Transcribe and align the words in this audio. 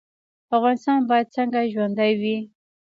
افغانستان 0.57 0.99
باید 1.09 1.33
څنګه 1.35 1.59
ژوندی 1.73 2.11
وي؟ 2.21 2.37